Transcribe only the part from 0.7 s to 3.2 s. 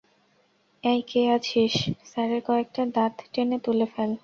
এই কে আছিস, স্যারের কয়েকটা দাঁত